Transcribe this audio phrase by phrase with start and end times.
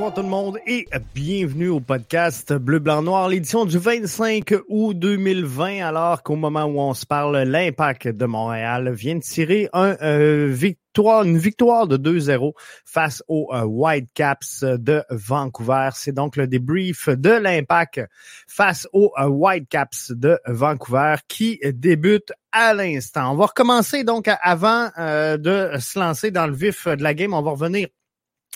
[0.00, 4.98] Bonsoir tout le monde et bienvenue au podcast Bleu, Blanc, Noir, l'édition du 25 août
[4.98, 9.98] 2020, alors qu'au moment où on se parle, l'Impact de Montréal vient de tirer un
[10.00, 12.54] euh, victoire, une victoire de 2-0
[12.86, 15.90] face aux euh, Whitecaps de Vancouver.
[15.92, 18.00] C'est donc le débrief de l'Impact
[18.48, 23.32] face aux euh, Whitecaps de Vancouver qui débute à l'instant.
[23.32, 27.34] On va recommencer donc avant de se lancer dans le vif de la game.
[27.34, 27.88] On va revenir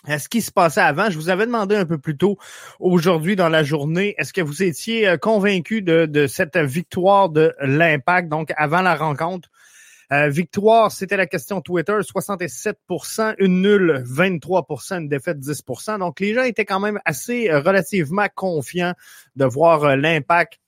[0.06, 1.10] à ce qui se passait avant.
[1.10, 2.38] Je vous avais demandé un peu plus tôt
[2.80, 7.54] aujourd'hui dans la journée, est-ce que vous étiez euh, convaincu de, de cette victoire de
[7.60, 9.48] l'impact, donc avant la rencontre?
[10.12, 16.34] Euh, victoire, c'était la question Twitter, 67% une nulle, 23% une défaite, 10% Donc, les
[16.34, 18.92] gens étaient quand même assez euh, relativement confiants
[19.36, 20.58] de voir l'impact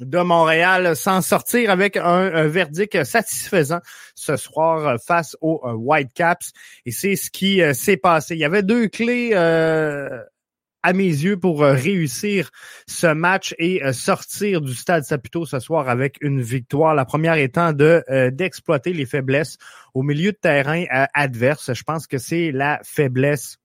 [0.00, 3.80] de Montréal s'en sortir avec un, verdict satisfaisant
[4.14, 6.52] ce soir euh, face aux euh, Whitecaps.
[6.84, 8.34] Et c'est ce qui euh, s'est passé.
[8.34, 12.50] Il y avait deux clés à mes yeux pour réussir
[12.86, 16.94] ce match et sortir du stade Saputo ce soir avec une victoire.
[16.94, 19.56] La première étant de d'exploiter les faiblesses
[19.94, 21.74] au milieu de terrain adverse.
[21.74, 23.58] Je pense que c'est la faiblesse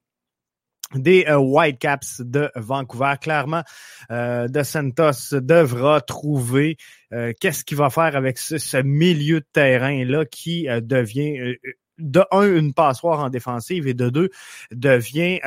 [0.96, 3.14] des euh, Whitecaps de Vancouver.
[3.22, 3.64] Clairement,
[4.12, 6.78] euh, De Santos devra trouver
[7.14, 11.56] euh, qu'est-ce qu'il va faire avec ce, milieu de terrain-là qui devient,
[11.98, 14.30] de un, une passoire en défensive et de deux,
[14.72, 15.40] devient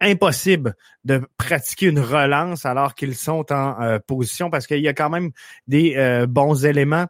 [0.00, 5.08] impossible de pratiquer une relance alors qu'ils sont en position parce qu'il y a quand
[5.08, 5.30] même
[5.66, 7.06] des bons éléments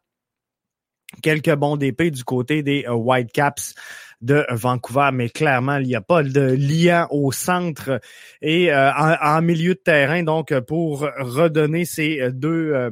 [1.23, 3.75] quelques bons DP du côté des Whitecaps
[4.21, 8.01] de Vancouver, mais clairement, il n'y a pas de lien au centre
[8.41, 12.91] et euh, en, milieu de terrain, donc pour redonner ces deux euh,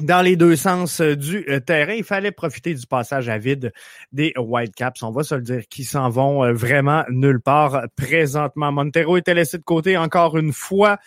[0.00, 1.92] dans les deux sens du euh, terrain.
[1.92, 3.72] Il fallait profiter du passage à vide
[4.12, 5.02] des Whitecaps.
[5.02, 8.72] On va se le dire, qui s'en vont vraiment nulle part présentement.
[8.72, 10.98] Montero était laissé de côté encore une fois.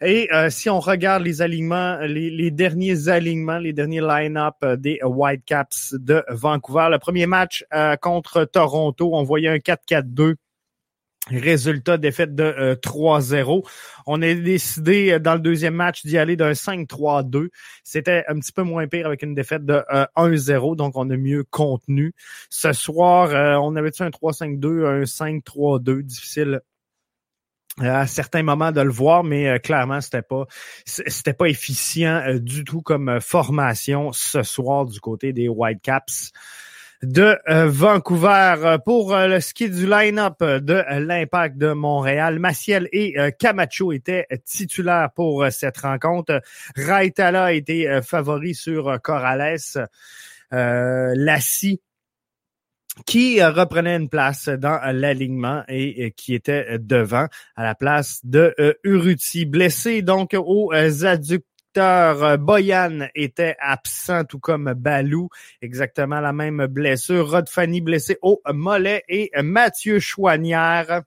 [0.00, 4.98] Et euh, si on regarde les alignements, les, derniers alignements, les derniers line-up euh, des
[5.02, 10.34] Whitecaps de Vancouver, le premier match euh, contre Toronto, on voyait un 4-4-2.
[11.30, 13.66] Résultat défaite de 3-0.
[14.06, 17.48] On a décidé dans le deuxième match d'y aller d'un 5-3-2.
[17.82, 19.82] C'était un petit peu moins pire avec une défaite de
[20.16, 22.12] 1-0, donc on a mieux contenu.
[22.50, 23.30] Ce soir,
[23.62, 26.60] on avait un 3-5-2, un 5-3-2, difficile
[27.80, 30.46] à certains moments de le voir, mais euh, clairement, c'était pas
[30.84, 36.32] c'était pas efficient euh, du tout comme euh, formation ce soir du côté des Whitecaps
[37.02, 37.36] de
[37.66, 38.76] Vancouver.
[38.86, 45.44] Pour le ski du line-up de l'Impact de Montréal, Maciel et Camacho étaient titulaires pour
[45.50, 46.40] cette rencontre.
[46.76, 49.58] Raitala été favori sur Corrales.
[50.50, 51.82] Lassie
[53.06, 58.54] qui euh, reprenait une place dans l'alignement et qui était devant à la place de
[58.58, 59.46] euh, Uruti.
[59.46, 62.38] Blessé donc aux adducteurs.
[62.38, 65.28] Boyan était absent, tout comme Balou.
[65.60, 67.30] Exactement la même blessure.
[67.30, 71.02] Rod Fanny blessé au mollet et Mathieu Chouanière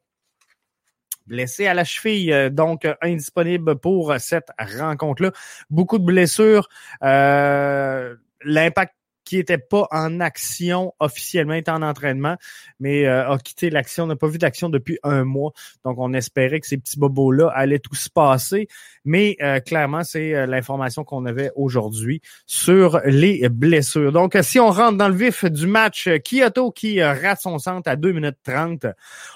[1.26, 5.32] blessé à la cheville, donc indisponible pour cette rencontre-là.
[5.70, 6.70] Beaucoup de blessures.
[7.04, 8.94] Euh, L'impact
[9.28, 12.38] qui était pas en action officiellement, était en entraînement,
[12.80, 15.52] mais euh, a quitté l'action, n'a pas vu d'action depuis un mois.
[15.84, 18.70] Donc, on espérait que ces petits bobos-là allaient tout se passer.
[19.04, 24.14] Mais euh, clairement, c'est euh, l'information qu'on avait aujourd'hui sur les blessures.
[24.14, 27.98] Donc, si on rentre dans le vif du match, Kyoto qui rate son centre à
[27.98, 28.86] 2 minutes 30,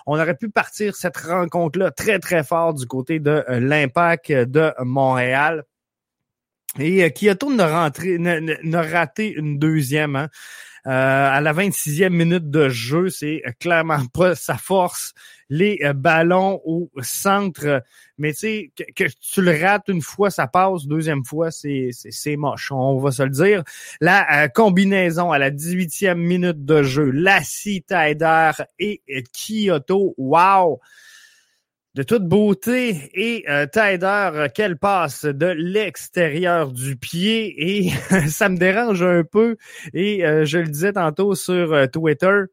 [0.06, 5.66] on aurait pu partir cette rencontre-là très, très fort du côté de l'impact de Montréal.
[6.80, 7.92] Et euh, Kyoto n'a
[8.82, 10.16] raté une deuxième.
[10.16, 10.30] Hein.
[10.88, 15.14] Euh, à la 26e minute de jeu, c'est clairement pas sa force.
[15.50, 17.84] Les euh, ballons au centre,
[18.18, 22.36] mais tu sais, que, tu le rates une fois, ça passe, deuxième fois, c'est, c'est,
[22.36, 23.64] moche, on va se le dire.
[24.00, 29.02] La combinaison à la 18e minute de jeu, Lassie, Taider et
[29.34, 30.80] Kyoto, wow!
[31.94, 37.90] De toute beauté et euh, Tider qu'elle passe de l'extérieur du pied et
[38.30, 39.58] ça me dérange un peu
[39.94, 42.44] et euh, je le disais tantôt sur euh, Twitter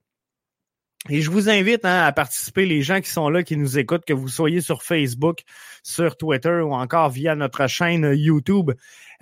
[1.09, 4.05] Et je vous invite hein, à participer, les gens qui sont là, qui nous écoutent,
[4.05, 5.43] que vous soyez sur Facebook,
[5.83, 8.73] sur Twitter ou encore via notre chaîne YouTube.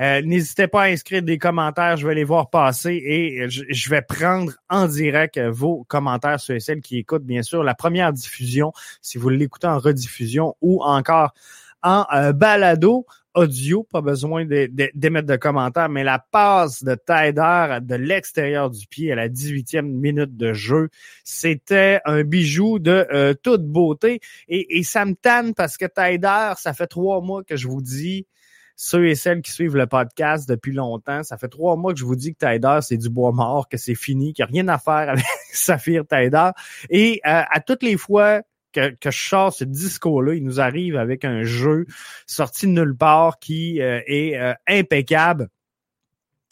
[0.00, 4.02] Euh, n'hésitez pas à inscrire des commentaires, je vais les voir passer et je, vais
[4.02, 9.19] prendre en direct vos commentaires sur celles qui écoutent, bien sûr, la première diffusion, si
[9.19, 11.34] vous l'écoutez en rediffusion ou encore
[11.82, 17.94] en euh, balado audio, pas besoin d'émettre de, commentaires, mais la passe de Tider de
[17.94, 20.88] l'extérieur du pied à la 18e minute de jeu,
[21.22, 24.20] c'était un bijou de euh, toute beauté.
[24.48, 28.26] Et, ça me tanne parce que Tider, ça fait trois mois que je vous dis,
[28.74, 32.04] ceux et celles qui suivent le podcast depuis longtemps, ça fait trois mois que je
[32.04, 34.68] vous dis que Tider, c'est du bois mort, que c'est fini, qu'il n'y a rien
[34.68, 36.50] à faire avec Saphir Tider.
[36.90, 38.42] Et euh, à toutes les fois
[38.76, 41.87] que, je sors ce discours-là, il nous arrive avec un jeu
[42.26, 45.49] sorti de nulle part qui euh, est euh, impeccable.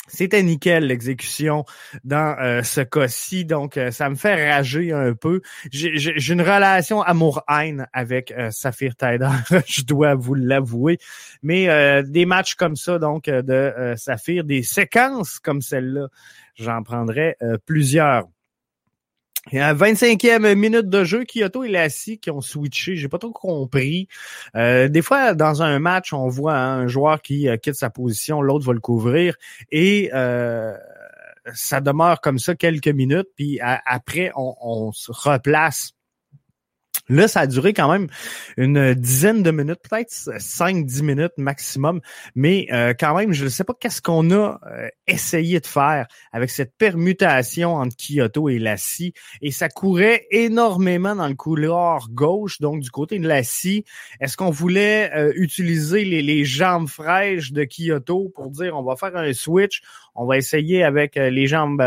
[0.07, 1.65] C'était nickel l'exécution
[2.05, 5.41] dans euh, ce cas-ci, donc ça me fait rager un peu.
[5.73, 9.31] J'ai une relation amour-haine avec Saphir Tider,
[9.67, 10.99] je dois vous l'avouer.
[11.43, 16.09] Mais des matchs comme ça, donc de Saphir, des séquences comme celle-là,
[16.57, 18.27] j'en prendrais plusieurs.
[19.53, 22.97] A 25e minute de jeu, Kyoto et Lassie qui ont switché.
[22.97, 24.09] J'ai pas trop compris.
[24.57, 28.41] Euh, des fois, dans un match, on voit un joueur qui euh, quitte sa position,
[28.41, 29.37] l'autre va le couvrir
[29.71, 30.75] et euh,
[31.53, 33.29] ça demeure comme ça quelques minutes.
[33.37, 35.93] Puis après, on se replace
[37.09, 38.07] Là, ça a duré quand même
[38.57, 42.01] une dizaine de minutes, peut-être 5-10 minutes maximum.
[42.35, 46.07] Mais euh, quand même, je ne sais pas qu'est-ce qu'on a euh, essayé de faire
[46.33, 49.13] avec cette permutation entre Kyoto et Lassie.
[49.43, 53.85] Et ça courait énormément dans le couloir gauche, donc du côté de Lassie.
[54.21, 58.97] Est-ce qu'on voulait euh, utiliser les, les, jambes fraîches de Kyoto pour dire on va
[58.97, 59.83] faire un switch,
[60.15, 61.83] on va essayer avec les jambes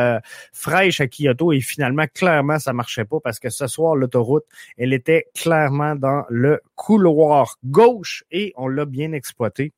[0.53, 4.45] fraîches à Kyoto et finalement, clairement, ça marchait pas parce que ce soir, l'autoroute,
[4.77, 9.73] elle était clairement dans le couloir gauche et on l'a bien exploité.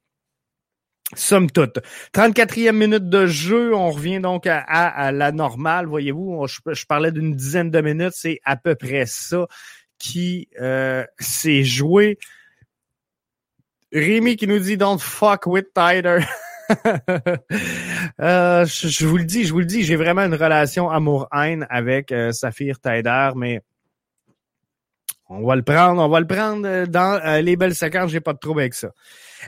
[1.16, 1.80] Somme toute.
[2.14, 5.88] 34e minute de jeu, on revient donc à, la normale.
[5.88, 9.48] Voyez-vous, je, parlais d'une dizaine de minutes, c'est à peu près ça
[9.98, 12.20] qui euh, s'est joué.
[13.92, 16.20] Rémi qui nous dit Don't fuck with Tider.
[18.22, 22.12] Euh, je, vous le dis, je vous le dis, j'ai vraiment une relation amour-haine avec
[22.12, 23.62] euh, Saphir Tider, mais
[25.30, 28.20] on va le prendre, on va le prendre euh, dans euh, les belles séquences, j'ai
[28.20, 28.90] pas de trouble avec ça.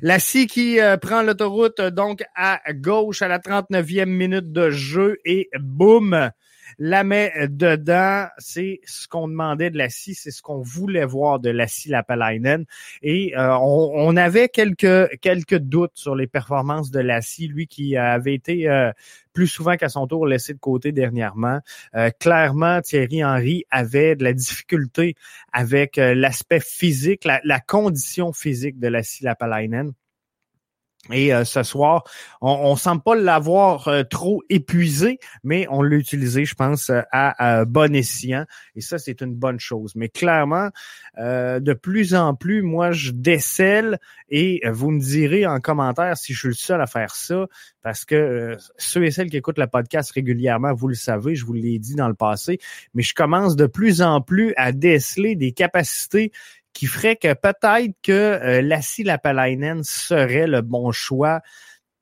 [0.02, 5.50] La scie qui prend l'autoroute donc à gauche à la 39e minute de jeu et
[5.60, 6.32] boum,
[6.80, 8.28] la met dedans.
[8.38, 11.90] C'est ce qu'on demandait de la scie, c'est ce qu'on voulait voir de la scie
[11.90, 12.66] Lapalainen.
[13.02, 18.36] Et on, avait quelques quelques doutes sur les performances de la scie, lui qui avait
[18.36, 18.68] été
[19.34, 21.60] plus souvent qu'à son tour laissé de côté dernièrement.
[21.96, 25.16] Euh, clairement, Thierry Henry avait de la difficulté
[25.52, 29.94] avec euh, l'aspect physique, la, la, condition physique de la Lapalainen.
[31.12, 32.04] Et euh, ce soir,
[32.42, 37.66] on, ne semble pas l'avoir euh, trop épuisé, mais on l'a utilisé, je pense, à,
[37.66, 38.46] bon escient.
[38.76, 39.94] Et ça, c'est une bonne chose.
[39.96, 40.70] Mais clairement,
[41.18, 44.00] euh, de plus en plus, moi, je décèle
[44.30, 47.48] et vous me direz en commentaire si je suis le seul à faire ça,
[47.82, 51.54] parce que ceux et celles qui écoutent le podcast régulièrement, vous le savez, je vous
[51.54, 52.60] l'ai dit dans le passé,
[52.94, 56.32] mais je commence de plus en plus à déceler des capacités
[56.74, 61.42] qui ferait que peut-être que euh, Lassie Lapalainen serait le bon choix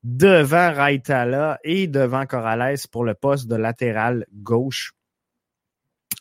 [0.04, 4.94] devant Raitala et devant Corrales pour le poste de latéral gauche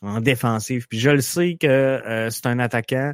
[0.02, 0.86] en défensive.
[0.88, 3.12] Puis je le sais que euh, c'est un attaquant,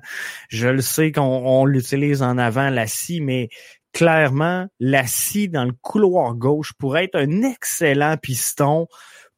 [0.49, 3.49] je le sais qu'on l'utilise en avant, Lassie, mais
[3.93, 8.87] clairement, Lassie dans le couloir gauche pourrait être un excellent piston,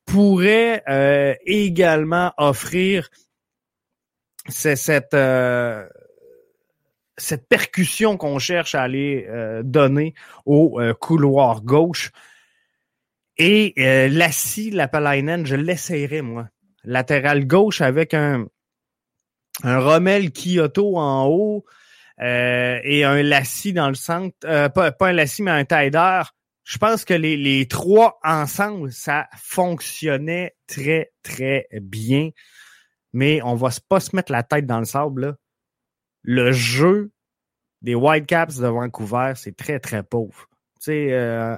[0.06, 3.08] pourrait euh, également offrir
[4.48, 5.86] c'est cette euh,
[7.16, 12.10] cette percussion qu'on cherche à aller euh, donner au euh, couloir gauche.
[13.38, 13.74] Et
[14.08, 16.48] Lassie Lapalainen, je l'essayerai, moi.
[16.84, 18.46] Latéral gauche avec un,
[19.62, 21.66] un Rommel Kyoto en haut
[22.18, 24.38] et un Lassie dans le centre.
[24.40, 26.22] pas, pas un Lassie, mais un Tider.
[26.64, 32.30] Je pense que les, les trois ensemble, ça fonctionnait très, très bien
[33.16, 35.38] mais on va pas se mettre la tête dans le sable.
[36.22, 37.10] Le jeu
[37.80, 40.48] des Whitecaps de Vancouver, c'est très, très pauvre.
[40.80, 41.56] Tu sais, euh,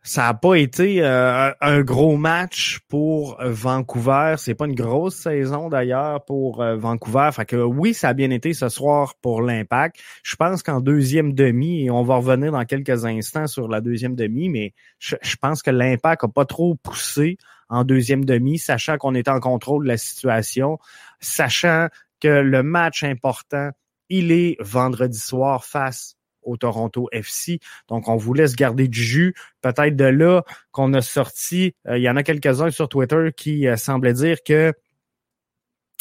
[0.00, 4.36] ça n'a pas été euh, un gros match pour Vancouver.
[4.38, 7.28] C'est pas une grosse saison d'ailleurs pour euh, Vancouver.
[7.32, 9.96] Fait que oui, ça a bien été ce soir pour l'Impact.
[10.22, 14.14] Je pense qu'en deuxième demi, et on va revenir dans quelques instants sur la deuxième
[14.14, 17.36] demi, mais je, je pense que l'Impact a pas trop poussé
[17.68, 20.78] en deuxième demi, sachant qu'on était en contrôle de la situation,
[21.20, 21.88] sachant
[22.20, 23.70] que le match important,
[24.08, 27.58] il est vendredi soir face au Toronto FC.
[27.88, 29.34] Donc, on vous laisse garder du jus.
[29.62, 30.42] Peut-être de là
[30.72, 34.38] qu'on a sorti, euh, il y en a quelques-uns sur Twitter qui euh, semblaient dire
[34.44, 34.72] que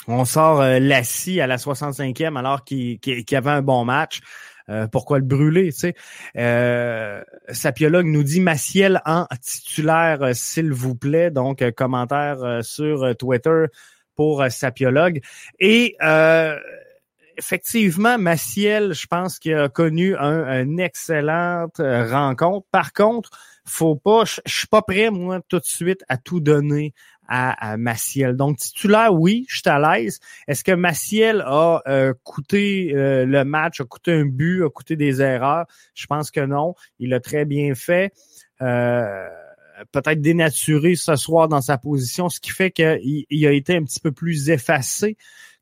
[0.08, 4.20] on sort euh, à la 65e alors qu'il y avait un bon match.
[4.70, 5.96] Euh, pourquoi le brûler, tu sais?
[6.38, 11.32] Euh, Sapiologue nous dit Maciel en titulaire, euh, s'il vous plaît.
[11.32, 13.66] Donc, commentaire sur Twitter
[14.16, 15.22] pour Sapiologue.
[15.60, 15.98] Et
[17.38, 22.68] effectivement, Maciel, je pense qu'il a connu un, une excellente rencontre.
[22.72, 23.32] Par contre,
[23.66, 26.94] faut pas, je suis pas prêt, moi, tout de suite à tout donner
[27.28, 28.36] à, Maciel.
[28.36, 30.20] Donc, titulaire, oui, je suis à l'aise.
[30.48, 34.96] Est-ce que Maciel a euh, coûté euh, le match, a coûté un but, a coûté
[34.96, 35.66] des erreurs?
[35.96, 36.76] Je pense que non.
[37.00, 38.14] Il a très bien fait.
[38.62, 39.28] Euh,
[39.92, 43.84] peut-être dénaturé ce soir dans sa position, ce qui fait qu'il il a été un
[43.84, 45.18] petit peu plus effacé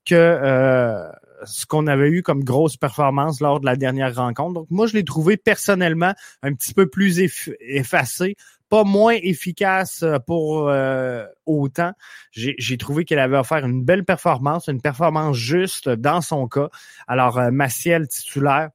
[0.06, 1.10] que
[1.46, 4.54] ce qu'on avait eu comme grosse performance lors de la dernière rencontre.
[4.54, 6.14] Donc moi, je l'ai trouvé personnellement
[6.44, 7.20] un petit peu plus
[7.62, 8.36] effacé
[8.72, 11.92] pas moins efficace euh, pour euh, autant.
[12.32, 16.70] J'ai trouvé qu'elle avait offert une belle performance, une performance juste dans son cas.
[17.06, 18.70] Alors, euh, Maciel titulaire,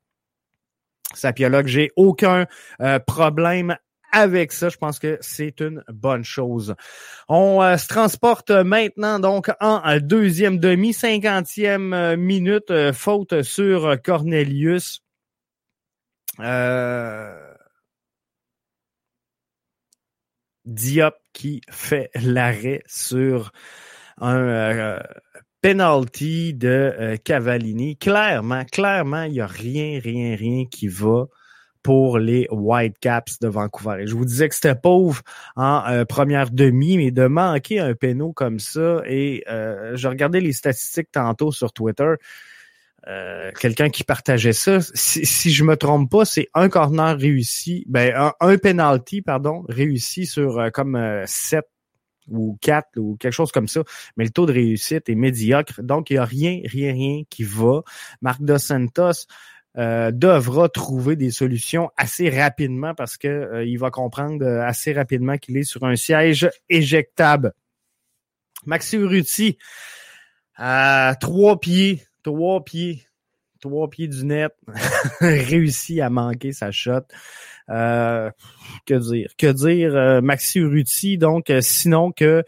[1.14, 2.46] Sapiologue, j'ai aucun
[3.06, 3.76] problème
[4.12, 4.68] avec ça.
[4.68, 6.74] Je pense que c'est une bonne chose.
[7.28, 15.00] On se transporte maintenant donc en deuxième demi, cinquantième minute, faute sur Cornelius.
[16.40, 17.55] Euh,
[20.66, 23.52] Diop qui fait l'arrêt sur
[24.18, 25.00] un euh,
[25.62, 27.96] penalty de euh, Cavallini.
[27.96, 31.26] Clairement, clairement, il n'y a rien, rien, rien qui va
[31.82, 33.98] pour les Whitecaps de Vancouver.
[34.02, 35.22] Et je vous disais que c'était pauvre
[35.54, 40.52] en euh, première demi, mais de manquer un péno comme ça, et je regardais les
[40.52, 42.14] statistiques tantôt sur Twitter,
[43.08, 44.80] euh, quelqu'un qui partageait ça.
[44.80, 50.26] Si, si je me trompe pas, c'est un corner réussi, ben un, penalty pardon réussi
[50.26, 51.64] sur euh, comme euh, 7
[52.28, 53.82] ou 4 ou quelque chose comme ça,
[54.16, 55.82] mais le taux de réussite est médiocre.
[55.82, 57.82] Donc il y a rien, rien, rien qui va.
[58.22, 59.26] Marc Dos Santos
[59.78, 65.56] euh, devra trouver des solutions assez rapidement parce que il va comprendre assez rapidement qu'il
[65.56, 67.52] est sur un siège éjectable.
[68.64, 69.58] Maxi Urruti
[70.56, 73.06] à trois pieds trois pieds,
[73.60, 74.52] trois pieds du net,
[75.20, 77.02] réussi à manquer sa shot.
[77.70, 78.32] Euh,
[78.84, 79.30] que dire?
[79.38, 79.94] Que dire?
[79.94, 82.42] Euh, Maxi Urruti, donc, euh, sinon que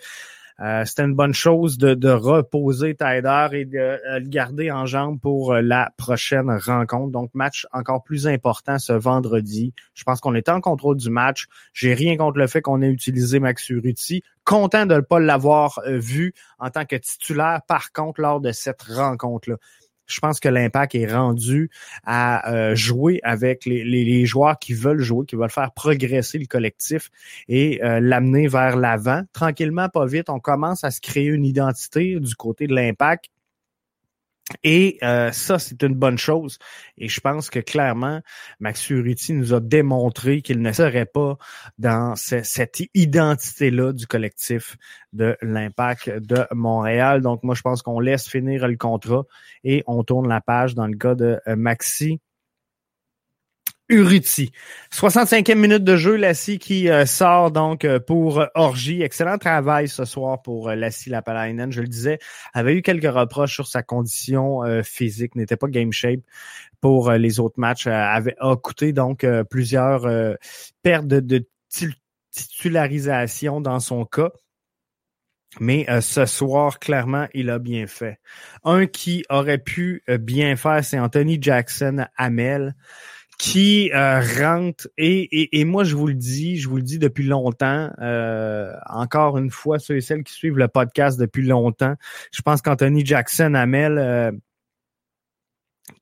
[0.59, 5.93] c'était une bonne chose de, reposer Tyder et de le garder en jambe pour la
[5.97, 7.13] prochaine rencontre.
[7.13, 9.73] Donc, match encore plus important ce vendredi.
[9.95, 11.47] Je pense qu'on est en contrôle du match.
[11.73, 14.23] J'ai rien contre le fait qu'on ait utilisé Urruti.
[14.45, 18.83] Content de ne pas l'avoir vu en tant que titulaire, par contre, lors de cette
[18.83, 19.57] rencontre-là
[20.09, 21.71] je pense que l'impact est rendu
[22.05, 27.11] à euh, jouer avec les, joueurs qui veulent jouer, qui veulent faire progresser le collectif
[27.49, 29.23] et euh, l'amener vers l'avant.
[29.33, 33.27] Tranquillement, pas vite, on commence à se créer une identité du côté de l'impact
[34.65, 36.59] et euh, ça, c'est une bonne chose.
[36.97, 38.21] Et je pense que clairement,
[38.61, 41.37] Max Uriti nous a démontré qu'il ne serait pas
[41.79, 44.77] dans cette identité-là du collectif
[45.13, 47.21] de l'impact de Montréal.
[47.21, 49.25] Donc moi, je pense qu'on laisse finir le contrat
[49.65, 52.21] et on tourne la page dans le cas de euh, Maxi
[53.91, 54.53] Uruti.
[54.93, 59.01] 65e minute de jeu, Lassie qui euh, sort donc euh, pour Orgie.
[59.01, 61.73] Excellent travail ce soir pour euh, Lassie Lapalainen.
[61.73, 62.19] Je le disais,
[62.53, 66.21] avait eu quelques reproches sur sa condition physique, n'était pas game shape
[66.83, 67.87] pour les autres matchs.
[67.87, 70.07] avait a coûté donc plusieurs
[70.83, 71.47] pertes de,
[72.31, 74.31] titularisation dans son cas.
[75.61, 78.19] Mais ce soir, clairement, il a bien fait.
[78.65, 82.75] Un qui aurait pu bien faire, c'est Anthony Jackson Amel
[83.39, 87.25] qui euh, rentre et, et, moi je vous le dis, je vous le dis depuis
[87.25, 91.95] longtemps, euh, encore une fois ceux et celles qui suivent le podcast depuis longtemps,
[92.33, 94.33] je pense qu'Anthony Jackson Amel euh,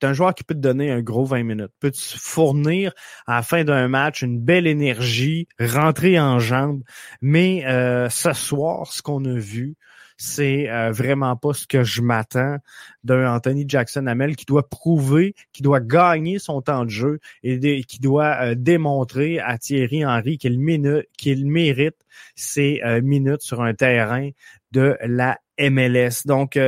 [0.00, 2.92] c'est un joueur qui peut te donner un gros 20 minutes, peut te fournir
[3.26, 6.82] à la fin d'un match une belle énergie, rentrer en jambes,
[7.20, 9.76] mais euh, ce soir, ce qu'on a vu,
[10.16, 12.56] c'est euh, vraiment pas ce que je m'attends
[13.04, 17.84] d'un Anthony Jackson Hamel qui doit prouver, qui doit gagner son temps de jeu et
[17.84, 21.96] qui doit euh, démontrer à Thierry Henry qu'il mérite
[22.34, 24.30] ses euh, minutes sur un terrain
[24.72, 26.26] de la MLS.
[26.26, 26.58] Donc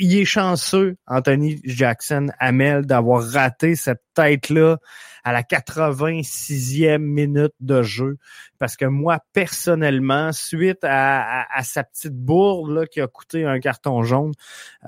[0.00, 4.78] il est chanceux, Anthony Jackson Hamel, d'avoir raté cette tête-là
[5.22, 8.16] à la 86e minute de jeu.
[8.58, 14.02] Parce que moi, personnellement, suite à, sa petite bourde là, qui a coûté un carton
[14.02, 14.32] jaune,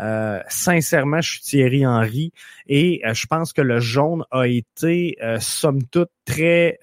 [0.00, 2.33] euh, sincèrement, je suis Thierry Henry
[2.66, 6.78] et euh, je pense que le jaune a été, euh, somme toute, très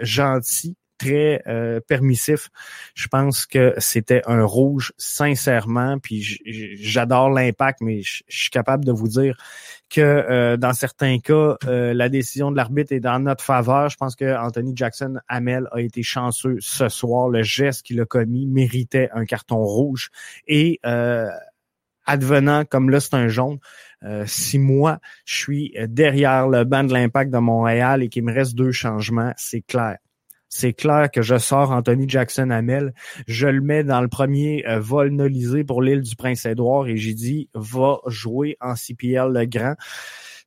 [0.00, 2.48] gentil très euh, permissif.
[2.94, 5.98] Je pense que c'était un rouge, sincèrement.
[5.98, 6.40] Puis
[6.80, 9.36] j'adore l'impact, mais je suis capable de vous dire
[9.90, 13.88] que euh, dans certains cas, euh, la décision de l'arbitre est dans notre faveur.
[13.88, 17.28] Je pense que Anthony Jackson Hamel a été chanceux ce soir.
[17.28, 20.10] Le geste qu'il a commis méritait un carton rouge.
[20.46, 20.80] Et
[22.08, 23.58] advenant comme là c'est un jaune,
[24.26, 28.54] si moi je suis derrière le banc de l'impact de Montréal et qu'il me reste
[28.54, 29.96] deux changements, c'est clair
[30.48, 32.94] c'est clair que je sors Anthony Jackson Hamel,
[33.26, 37.14] je le mets dans le premier euh, vol nolisé pour l'île du Prince-Édouard et j'ai
[37.14, 39.74] dit va jouer en CPL le grand.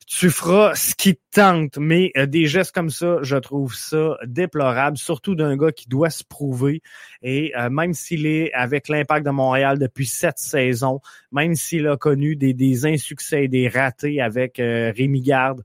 [0.08, 4.18] Tu feras ce qui te tente, mais euh, des gestes comme ça, je trouve ça
[4.26, 6.82] déplorable, surtout d'un gars qui doit se prouver.
[7.22, 11.02] Et euh, même s'il est avec l'impact de Montréal depuis sept saisons,
[11.32, 15.64] même s'il a connu des, des insuccès et des ratés avec Rémi Garde,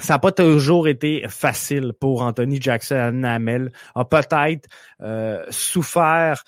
[0.00, 3.72] ça n'a pas toujours été facile pour Anthony Jackson Hamel.
[3.94, 4.68] A peut-être
[5.00, 6.44] euh, souffert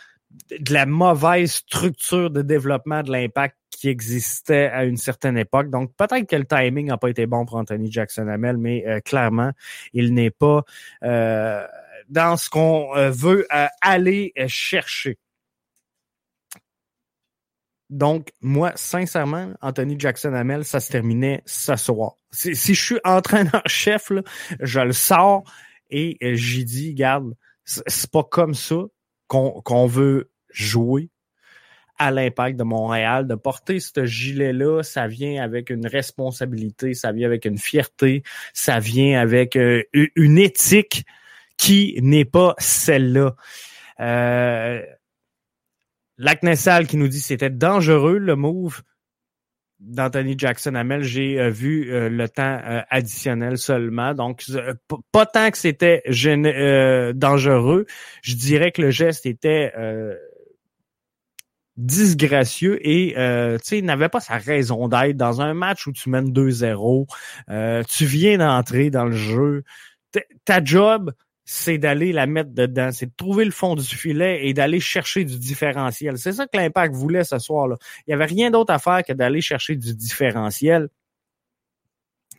[0.58, 5.70] de la mauvaise structure de développement de l'impact qui existait à une certaine époque.
[5.70, 9.00] Donc peut-être que le timing n'a pas été bon pour Anthony Jackson Hamel, mais euh,
[9.00, 9.52] clairement,
[9.92, 10.62] il n'est pas
[11.02, 11.66] euh,
[12.08, 13.46] dans ce qu'on veut
[13.80, 15.18] aller chercher.
[17.90, 22.14] Donc, moi, sincèrement, Anthony Jackson Hamel, ça se terminait ce soir.
[22.30, 24.12] Si, je suis entraîneur-chef,
[24.60, 25.42] je le sors
[25.90, 28.76] et euh, j'ai dit, garde, c'est pas comme ça
[29.26, 31.10] qu'on veut jouer
[31.98, 33.26] à l'impact de Montréal.
[33.26, 38.22] De porter ce gilet-là, ça vient avec une responsabilité, ça vient avec une fierté,
[38.54, 41.04] ça vient avec euh, une éthique
[41.56, 43.34] qui n'est pas celle-là.
[44.00, 44.80] Euh,
[46.20, 48.82] Lac Nessal qui nous dit c'était dangereux le move
[49.80, 51.02] d'Anthony Jackson Hamel.
[51.02, 54.12] J'ai euh, vu euh, le temps euh, additionnel seulement.
[54.12, 54.44] Donc,
[55.12, 56.02] pas tant que c'était
[57.14, 57.86] dangereux.
[58.22, 59.72] Je dirais que le geste était
[61.78, 63.14] disgracieux et
[63.62, 67.06] sais, il n'avait pas sa raison d'être dans un match où tu mènes 2-0.
[67.88, 69.64] tu viens d'entrer dans le jeu.
[70.44, 71.14] ta job,
[71.52, 75.24] c'est d'aller la mettre dedans, c'est de trouver le fond du filet et d'aller chercher
[75.24, 76.16] du différentiel.
[76.16, 77.74] C'est ça que l'impact voulait ce soir-là.
[78.06, 80.88] Il n'y avait rien d'autre à faire que d'aller chercher du différentiel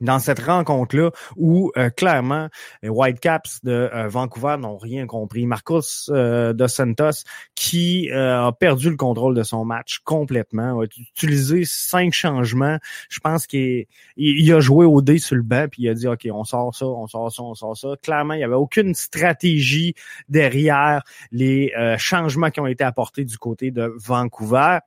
[0.02, 2.50] dans cette rencontre-là où euh, clairement
[2.82, 5.46] les Whitecaps de euh, Vancouver n'ont rien compris.
[5.46, 7.24] Marcos euh, dos Santos
[7.56, 12.78] qui euh, a perdu le contrôle de son match complètement, a utilisé cinq changements.
[13.10, 13.86] Je pense qu'il
[14.18, 16.76] il a joué au dé sur le banc puis il a dit OK, on sort
[16.76, 17.90] ça, on sort ça, on sort ça.
[18.02, 19.94] Clairement, il n'y avait aucune stratégie
[20.28, 24.80] derrière les changements qui ont été apportés du côté de Vancouver.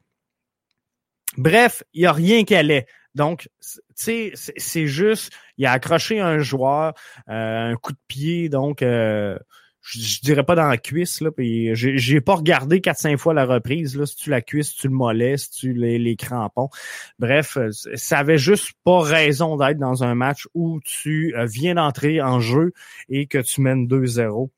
[1.36, 2.86] Bref, il n'y a rien qui allait.
[3.14, 6.94] Donc, tu sais, c'est juste, il a accroché un joueur,
[7.28, 9.38] euh, un coup de pied, donc euh,
[9.82, 13.96] je, dirais pas dans la cuisse, là, puis j'ai pas regardé 4-5 fois la reprise,
[13.96, 16.70] là, si tu la cuisse, si tu le mollet, si tu les, les crampons.
[17.20, 22.20] Bref, euh, ça avait juste pas raison d'être dans un match où tu viens d'entrer
[22.20, 22.72] en jeu
[23.08, 24.50] et que tu mènes 2-0.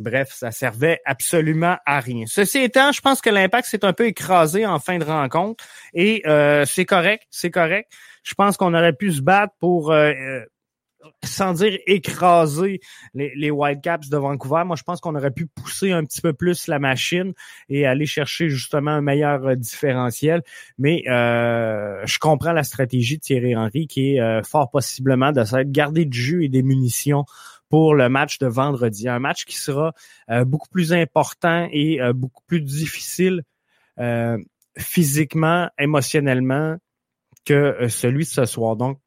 [0.00, 2.24] Bref, ça servait absolument à rien.
[2.26, 6.22] Ceci étant, je pense que l'impact s'est un peu écrasé en fin de rencontre et
[6.26, 7.92] euh, c'est correct, c'est correct.
[8.22, 10.44] Je pense qu'on aurait pu se battre pour euh, euh,
[11.22, 12.80] sans dire écraser
[13.12, 16.32] les, les Whitecaps de Vancouver, moi je pense qu'on aurait pu pousser un petit peu
[16.32, 17.34] plus la machine
[17.68, 20.42] et aller chercher justement un meilleur différentiel.
[20.78, 26.18] Mais je comprends la stratégie de Thierry Henry qui est fort possiblement de gardé du
[26.18, 27.26] jus et des munitions
[27.70, 29.08] pour le match de vendredi.
[29.08, 29.94] Un match qui sera
[30.28, 33.42] euh, beaucoup plus important et euh, beaucoup plus difficile
[33.98, 34.36] euh,
[34.76, 36.76] physiquement, émotionnellement
[37.46, 38.76] que celui de ce soir.
[38.76, 38.98] Donc,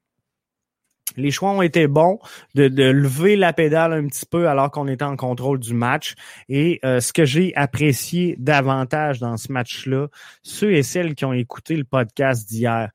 [1.18, 2.18] les choix ont été bons
[2.56, 6.16] de, lever la pédale un petit peu alors qu'on était en contrôle du match.
[6.50, 10.08] Et ce que j'ai apprécié davantage dans ce match-là,
[10.42, 12.90] ceux et celles qui ont écouté le podcast d'hier,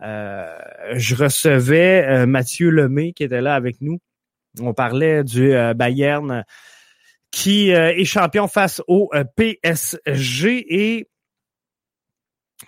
[0.00, 4.00] je recevais Mathieu Lemay qui était là avec nous
[4.60, 6.44] on parlait du euh, Bayern
[7.30, 11.08] qui euh, est champion face au euh, PSG et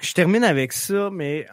[0.00, 1.46] je termine avec ça, mais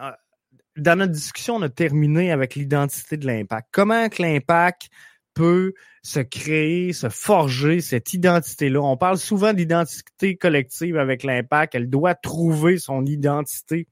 [0.76, 3.70] dans notre discussion, on a terminé avec l'identité de l'impact.
[3.72, 4.90] Comment l'impact
[5.34, 8.80] peut se créer, se forger cette identité-là?
[8.80, 11.74] On parle souvent d'identité collective avec l'impact.
[11.74, 13.88] Elle doit trouver son identité.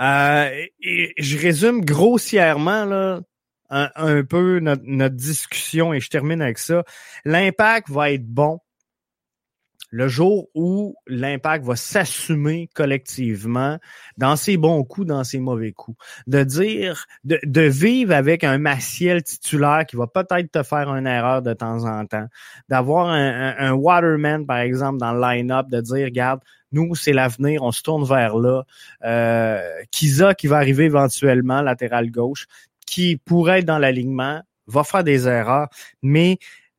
[0.00, 3.22] Et je résume grossièrement
[3.70, 6.84] un, peu notre, notre, discussion et je termine avec ça.
[7.24, 8.60] L'impact va être bon
[9.90, 13.78] le jour où l'impact va s'assumer collectivement
[14.18, 18.58] dans ses bons coups, dans ses mauvais coups, de dire, de, de vivre avec un
[18.58, 22.26] Maciel titulaire qui va peut-être te faire une erreur de temps en temps,
[22.68, 26.40] d'avoir un, un, Waterman, par exemple, dans le line-up, de dire, regarde,
[26.72, 28.64] nous, c'est l'avenir, on se tourne vers là.
[29.04, 32.46] Euh, Kiza qui va arriver éventuellement, latéral gauche,
[32.86, 35.68] qui pourrait être dans l'alignement, va faire des erreurs,
[36.02, 36.38] mais,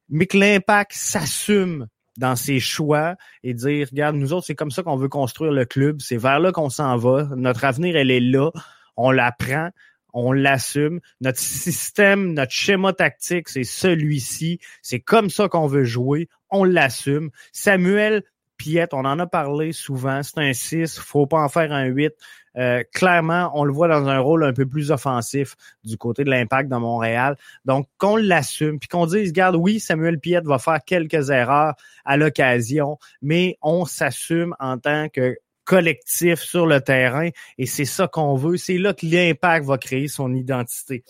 [0.10, 4.84] mais que l'impact s'assume dans ses choix et dire, regarde, nous autres, c'est comme ça
[4.84, 8.20] qu'on veut construire le club, c'est vers là qu'on s'en va, notre avenir, elle est
[8.20, 8.50] là,
[8.96, 9.70] on la prend,
[10.14, 16.28] on l'assume, notre système, notre schéma tactique, c'est celui-ci, c'est comme ça qu'on veut jouer,
[16.50, 17.30] on l'assume.
[17.52, 18.24] Samuel
[18.58, 22.14] Piette, on en a parlé souvent, c'est un 6, faut pas en faire un 8.
[22.58, 26.30] Euh, clairement, on le voit dans un rôle un peu plus offensif du côté de
[26.30, 27.38] l'impact de Montréal.
[27.66, 32.18] Donc, qu'on l'assume, puis qu'on dise, regarde, oui, Samuel Piette va faire quelques erreurs à
[32.18, 38.36] l'occasion, mais on s'assume en tant que collectif sur le terrain et c'est ça qu'on
[38.36, 38.58] veut.
[38.58, 41.04] C'est là que l'impact va créer son identité.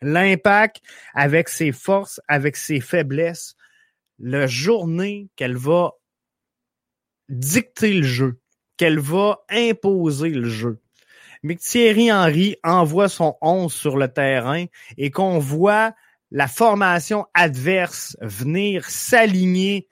[0.00, 0.80] L'impact,
[1.14, 3.56] avec ses forces, avec ses faiblesses,
[4.18, 5.92] la journée qu'elle va
[7.28, 8.40] dicter le jeu,
[8.76, 10.80] qu'elle va imposer le jeu,
[11.44, 14.64] mais que Thierry Henry envoie son 11 sur le terrain
[14.96, 15.94] et qu'on voit
[16.32, 19.86] la formation adverse venir s'aligner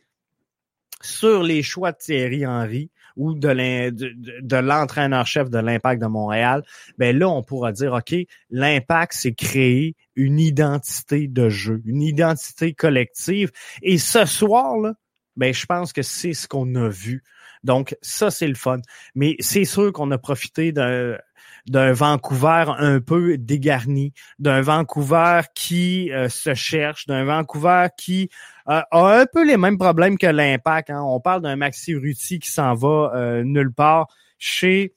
[1.03, 6.65] sur les choix de Thierry Henry ou de l'entraîneur-chef de l'Impact de Montréal,
[6.97, 8.15] ben là, on pourra dire, OK,
[8.51, 13.53] l'Impact, c'est créer une identité de jeu, une identité collective.
[13.83, 14.95] Et ce soir, là,
[15.37, 17.23] ben, je pense que c'est ce qu'on a vu.
[17.65, 18.81] Donc, ça, c'est le fun.
[19.15, 21.17] Mais c'est sûr qu'on a profité d'un
[21.67, 28.31] d'un Vancouver un peu dégarni, d'un Vancouver qui euh, se cherche, d'un Vancouver qui
[28.69, 30.91] euh, a un peu les mêmes problèmes que l'Impact.
[30.91, 31.03] Hein.
[31.03, 34.95] On parle d'un Maxi Ruti qui s'en va euh, nulle part chez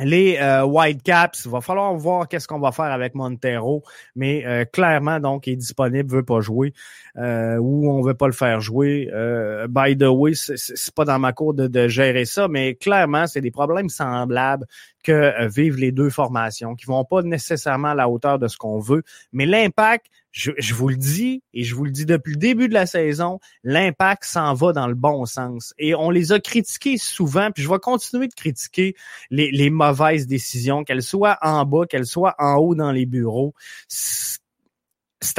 [0.00, 3.82] les euh, Whitecaps, il va falloir voir qu'est-ce qu'on va faire avec Montero,
[4.14, 6.74] mais euh, clairement donc il est disponible, veut pas jouer
[7.16, 9.08] euh, ou on veut pas le faire jouer.
[9.12, 13.26] Euh, by the way, c'est pas dans ma cour de, de gérer ça, mais clairement
[13.26, 14.66] c'est des problèmes semblables
[15.02, 18.80] que vivent les deux formations, qui vont pas nécessairement à la hauteur de ce qu'on
[18.80, 22.68] veut, mais l'impact je, vous le dis, et je vous le dis depuis le début
[22.68, 25.72] de la saison, l'impact s'en va dans le bon sens.
[25.78, 28.94] Et on les a critiqués souvent, puis je vais continuer de critiquer
[29.30, 33.54] les, mauvaises décisions, qu'elles soient en bas, qu'elles soient en haut dans les bureaux.
[33.88, 34.38] C'est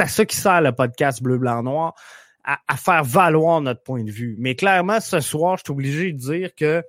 [0.00, 1.94] à ça qui sert le podcast Bleu, Blanc, Noir,
[2.42, 4.34] à, à faire valoir notre point de vue.
[4.40, 6.82] Mais clairement, ce soir, je suis obligé de dire que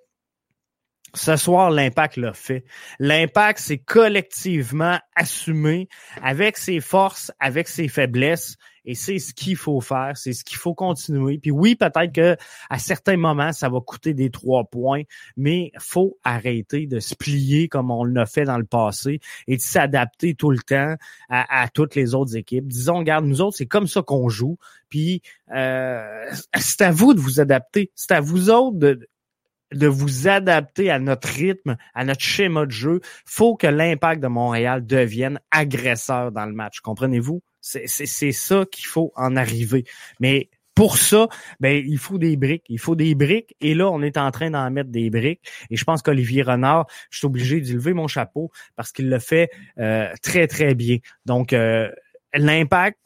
[1.14, 2.64] ce soir, l'impact l'a fait.
[3.00, 5.88] L'impact, c'est collectivement assumé
[6.22, 10.58] avec ses forces, avec ses faiblesses, et c'est ce qu'il faut faire, c'est ce qu'il
[10.58, 11.38] faut continuer.
[11.38, 12.36] Puis oui, peut-être que
[12.72, 15.04] à certains moments, ça va coûter des trois points,
[15.38, 19.62] mais faut arrêter de se plier comme on l'a fait dans le passé et de
[19.62, 20.96] s'adapter tout le temps
[21.30, 22.68] à, toutes les autres équipes.
[22.68, 24.58] Disons, regarde, nous autres, c'est comme ça qu'on joue.
[24.90, 25.22] Puis
[25.54, 26.26] euh,
[26.58, 27.92] c'est à vous de vous adapter.
[27.94, 29.08] C'est à vous autres de,
[29.74, 33.00] de vous adapter à notre rythme, à notre schéma de jeu.
[33.26, 36.80] faut que l'impact de Montréal devienne agresseur dans le match.
[36.82, 37.42] Comprenez-vous?
[37.62, 39.84] C'est ça qu'il faut en arriver.
[40.20, 41.28] Mais pour ça,
[41.60, 42.64] ben, il faut des briques.
[42.70, 43.54] Il faut des briques.
[43.60, 45.42] Et là, on est en train d'en mettre des briques.
[45.70, 49.20] Et je pense qu'Olivier Renard, je suis obligé d'y lever mon chapeau parce qu'il le
[49.20, 51.00] fait euh, très, très bien.
[51.26, 51.92] Donc, euh,
[52.34, 52.98] l'impact,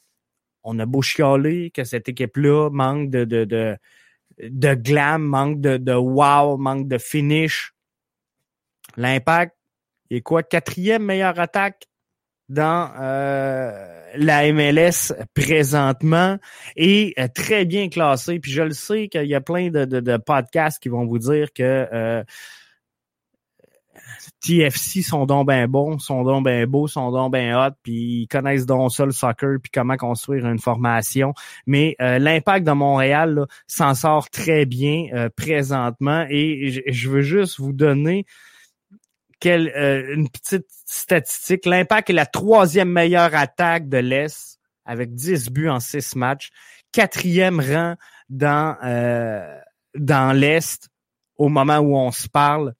[0.63, 3.75] on a beau chialer que cette équipe-là manque de, de, de
[4.49, 7.73] de glam, manque de, de wow, manque de finish.
[8.97, 9.55] L'impact
[10.09, 10.43] est quoi?
[10.43, 11.87] Quatrième meilleure attaque
[12.49, 16.37] dans euh, la MLS présentement
[16.75, 18.39] et euh, très bien classé.
[18.39, 21.19] Puis je le sais qu'il y a plein de, de, de, podcasts qui vont vous
[21.19, 22.23] dire que euh,
[24.41, 28.27] TFC sont donc ben bons, sont donc ben beaux, sont donc ben hot, puis ils
[28.27, 31.33] connaissent donc ça le soccer, puis comment construire une formation.
[31.65, 37.59] Mais euh, l'impact de Montréal s'en sort très bien euh, présentement et je veux juste
[37.59, 38.25] vous donner
[39.45, 41.65] euh, une petite statistique.
[41.65, 46.49] L'impact est la troisième meilleure attaque de l'Est avec 10 buts en 6 matchs.
[46.91, 47.95] Quatrième rang
[48.29, 48.77] dans,
[49.95, 50.89] dans l'Est
[51.37, 52.73] au moment où on se parle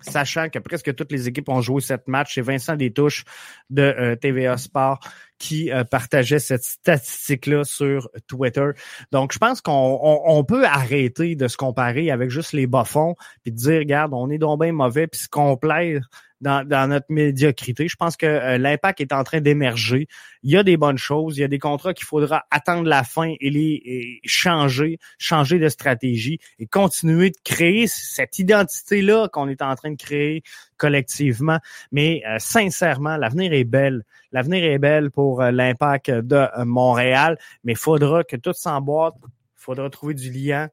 [0.00, 2.34] sachant que presque toutes les équipes ont joué cette match.
[2.34, 3.24] C'est Vincent Détouche
[3.70, 5.00] de euh, TVA Sport
[5.38, 8.70] qui euh, partageait cette statistique-là sur Twitter.
[9.12, 13.52] Donc, je pense qu'on peut arrêter de se comparer avec juste les bas fonds puis
[13.52, 16.08] de dire, regarde, on est donc bien mauvais puis se complaire
[16.40, 17.88] dans, notre médiocrité.
[17.88, 20.08] Je pense que euh, l'impact est en train d'émerger.
[20.42, 23.04] Il y a des bonnes choses, il y a des contrats qu'il faudra attendre la
[23.04, 29.62] fin et les changer, changer de stratégie et continuer de créer cette identité-là qu'on est
[29.62, 30.42] en train de créer
[30.76, 31.58] collectivement.
[31.90, 34.04] Mais euh, sincèrement, l'avenir est belle.
[34.32, 39.14] L'avenir est belle pour euh, l'impact de Montréal, mais il faudra que tout s'emboîte.
[39.24, 40.68] Il faudra trouver du lien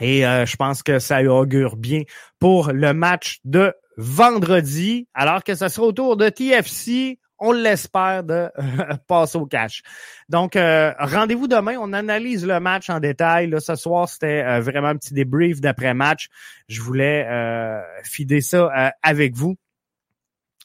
[0.00, 2.02] et je pense que ça augure bien
[2.38, 8.24] pour le match de vendredi, alors que ce sera au tour de TFC, on l'espère,
[8.24, 8.50] de
[9.08, 9.82] passer au cash.
[10.28, 11.76] Donc, euh, rendez-vous demain.
[11.78, 13.48] On analyse le match en détail.
[13.48, 16.28] Là, ce soir, c'était euh, vraiment un petit débrief d'après-match.
[16.68, 19.56] Je voulais euh, fider ça euh, avec vous.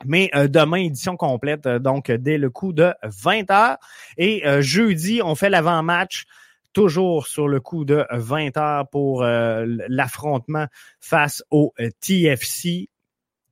[0.04, 3.78] Mais demain, édition complète, donc dès le coup de 20 heures.
[4.18, 6.26] Et jeudi, on fait l'avant-match
[6.74, 10.68] toujours sur le coup de 20 heures pour l'affrontement
[11.00, 12.90] face au TFC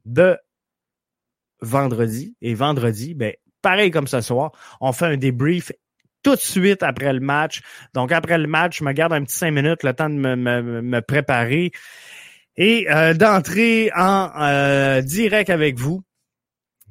[0.05, 0.37] de
[1.61, 2.35] vendredi.
[2.41, 4.51] Et vendredi, ben, pareil comme ce soir,
[4.81, 5.71] on fait un débrief
[6.23, 7.61] tout de suite après le match.
[7.93, 10.99] Donc, après le match, je me garde un petit cinq minutes, le temps de me,
[11.01, 11.71] préparer
[12.57, 16.03] et euh, d'entrer en euh, direct avec vous.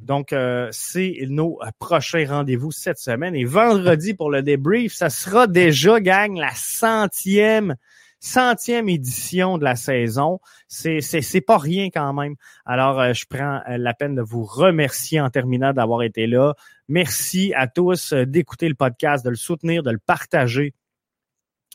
[0.00, 3.34] Donc, euh, c'est nos prochains rendez-vous cette semaine.
[3.34, 7.76] Et vendredi pour le débrief, ça sera déjà, gang, la centième
[8.20, 10.40] centième édition de la saison.
[10.68, 12.34] C'est, c'est, pas rien quand même.
[12.64, 16.54] Alors, euh, je prends euh, la peine de vous remercier en terminant d'avoir été là.
[16.88, 20.74] Merci à tous euh, d'écouter le podcast, de le soutenir, de le partager.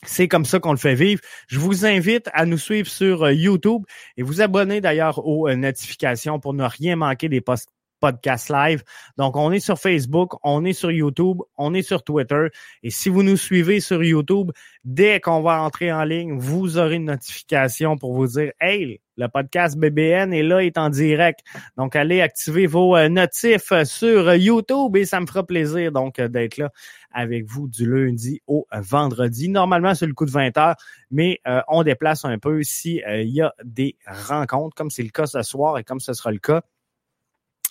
[0.06, 1.22] C'est comme ça qu'on le fait vivre.
[1.48, 3.84] Je vous invite à nous suivre sur YouTube
[4.18, 7.70] et vous abonner d'ailleurs aux notifications pour ne rien manquer des, posts
[8.04, 8.82] podcast live.
[9.16, 12.48] Donc, on est sur Facebook, on est sur YouTube, on est sur Twitter.
[12.82, 14.50] Et si vous nous suivez sur YouTube,
[14.84, 19.28] dès qu'on va entrer en ligne, vous aurez une notification pour vous dire, hey, le
[19.28, 21.40] podcast BBN est là, est en direct.
[21.78, 26.28] Donc, allez activer vos euh, notifs sur YouTube et ça me fera plaisir donc euh,
[26.28, 26.70] d'être là
[27.10, 29.48] avec vous du lundi au vendredi.
[29.48, 30.76] Normalement, c'est le coup de 20 heures,
[31.10, 35.24] mais euh, on déplace un peu s'il y a des rencontres, comme c'est le cas
[35.24, 36.62] ce soir et comme ce sera le cas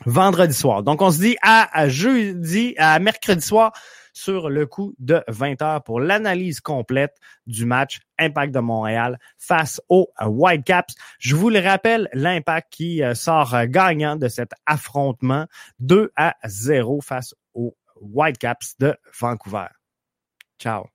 [0.05, 0.83] vendredi soir.
[0.83, 3.71] Donc, on se dit à, jeudi, à mercredi soir
[4.13, 7.15] sur le coup de 20 heures pour l'analyse complète
[7.47, 10.93] du match Impact de Montréal face aux Whitecaps.
[11.17, 15.47] Je vous le rappelle, l'Impact qui euh, sort gagnant de cet affrontement
[15.79, 19.67] 2 à 0 face aux Whitecaps de Vancouver.
[20.59, 20.92] Ciao.